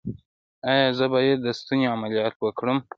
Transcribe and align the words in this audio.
ایا 0.69 0.87
زه 0.97 1.05
باید 1.13 1.37
د 1.45 1.47
ستوني 1.59 1.85
عملیات 1.95 2.35
وکړم؟ 2.39 2.77